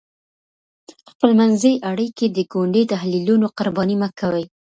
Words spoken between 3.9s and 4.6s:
مه کوئ.